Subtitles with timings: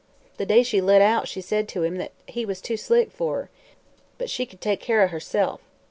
[0.37, 3.35] The day she lit out she said to him that he was too slick for
[3.35, 3.49] her,
[4.17, 5.61] but she could take care o' herself.